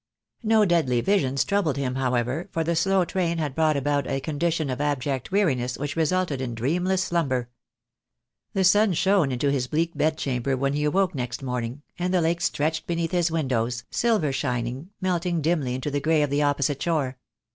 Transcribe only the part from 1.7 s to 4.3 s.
him, however, for the slow train had brought about a